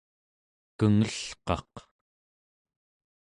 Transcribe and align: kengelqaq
kengelqaq 0.77 1.73